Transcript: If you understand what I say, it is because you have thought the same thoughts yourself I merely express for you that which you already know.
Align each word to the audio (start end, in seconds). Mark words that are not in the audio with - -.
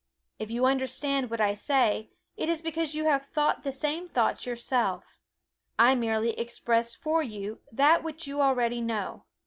If 0.39 0.49
you 0.49 0.65
understand 0.65 1.29
what 1.29 1.39
I 1.39 1.53
say, 1.53 2.09
it 2.35 2.49
is 2.49 2.63
because 2.63 2.95
you 2.95 3.03
have 3.05 3.23
thought 3.23 3.61
the 3.61 3.71
same 3.71 4.09
thoughts 4.09 4.47
yourself 4.47 5.19
I 5.77 5.93
merely 5.93 6.31
express 6.39 6.95
for 6.95 7.21
you 7.21 7.59
that 7.71 8.01
which 8.01 8.25
you 8.25 8.41
already 8.41 8.81
know. 8.81 9.25